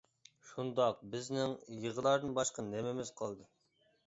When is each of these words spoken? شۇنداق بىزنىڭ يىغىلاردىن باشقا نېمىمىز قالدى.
شۇنداق 0.51 1.03
بىزنىڭ 1.15 1.53
يىغىلاردىن 1.83 2.35
باشقا 2.39 2.67
نېمىمىز 2.71 3.15
قالدى. 3.23 3.49